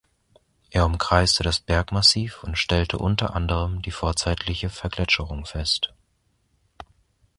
[0.71, 5.93] Er umkreiste das Bergmassiv und stellte unter anderem die vorzeitliche Vergletscherung fest.